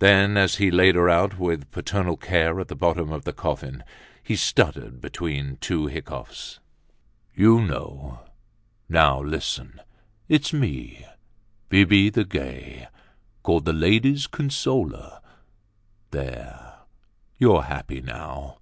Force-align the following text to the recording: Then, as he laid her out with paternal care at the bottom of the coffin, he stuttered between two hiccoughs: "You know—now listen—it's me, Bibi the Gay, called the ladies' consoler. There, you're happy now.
Then, 0.00 0.36
as 0.36 0.56
he 0.56 0.68
laid 0.72 0.96
her 0.96 1.08
out 1.08 1.38
with 1.38 1.70
paternal 1.70 2.16
care 2.16 2.58
at 2.58 2.66
the 2.66 2.74
bottom 2.74 3.12
of 3.12 3.22
the 3.24 3.32
coffin, 3.32 3.84
he 4.20 4.34
stuttered 4.34 5.00
between 5.00 5.58
two 5.60 5.86
hiccoughs: 5.86 6.58
"You 7.36 7.60
know—now 7.60 9.22
listen—it's 9.22 10.52
me, 10.52 11.06
Bibi 11.68 12.10
the 12.10 12.24
Gay, 12.24 12.88
called 13.44 13.64
the 13.64 13.72
ladies' 13.72 14.26
consoler. 14.26 15.20
There, 16.10 16.78
you're 17.38 17.62
happy 17.62 18.00
now. 18.00 18.58